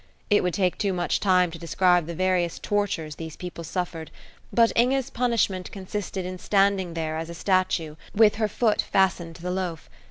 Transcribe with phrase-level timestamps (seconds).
[0.31, 4.09] It would take too much time to describe the various tortures these people suffered,
[4.51, 9.43] but Inge's punishment consisted in standing there as a statue, with her foot fastened to
[9.43, 9.91] the loaf.